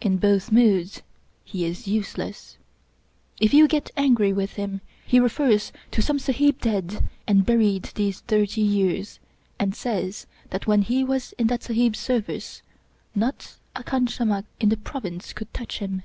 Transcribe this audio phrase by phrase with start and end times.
[0.00, 1.02] In both moods
[1.44, 2.58] he is useless.
[3.38, 8.18] If you get angry with him, he refers to some Sahib dead and buried these
[8.18, 9.20] thirty years,
[9.60, 12.62] and says that when he was in that Sahib's service
[13.14, 16.02] not a khansamah in the Province could touch him.